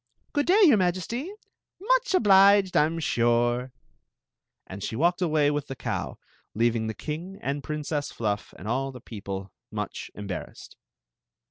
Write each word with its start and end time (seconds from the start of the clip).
"Good 0.33 0.47
day, 0.47 0.63
your 0.63 0.77
Majesty* 0.77 1.31
Much 1.79 2.15
obliged, 2.15 2.75
I 2.75 2.85
'm 2.85 2.97
sure!" 2.97 3.71
Aad 4.67 4.81
she 4.81 4.95
walked 4.95 5.21
away 5.21 5.49
wt^ 5.49 5.67
die 5.67 5.75
€@w, 5.75 6.17
leaivuig 6.57 6.87
the 6.87 6.95
king 6.95 7.37
smd 7.43 7.61
WTmeem 7.61 8.11
Fluff 8.11 8.51
and 8.57 8.67
adl 8.67 8.93
^e 8.95 9.05
people 9.05 9.51
much 9.69 10.09
osbarrassed. 10.17 10.73